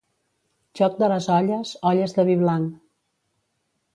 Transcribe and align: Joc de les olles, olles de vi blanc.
Joc 0.79 0.95
de 1.01 1.09
les 1.11 1.27
olles, 1.35 1.75
olles 1.91 2.17
de 2.19 2.27
vi 2.31 2.37
blanc. 2.45 2.67